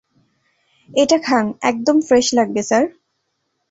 এটা 0.89 1.17
খান, 1.17 1.45
একদম 1.61 1.97
ফ্রেশ 2.01 2.27
লাগবে, 2.33 2.61
স্যার। 2.63 2.83